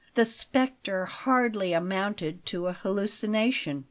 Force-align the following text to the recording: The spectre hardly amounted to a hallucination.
The 0.15 0.25
spectre 0.25 1.05
hardly 1.05 1.73
amounted 1.73 2.43
to 2.47 2.65
a 2.65 2.73
hallucination. 2.73 3.79